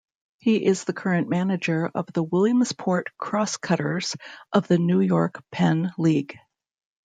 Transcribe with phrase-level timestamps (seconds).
[0.39, 4.17] He is the current manager of the Williamsport Crosscutters
[4.51, 6.39] of the New York-Penn League.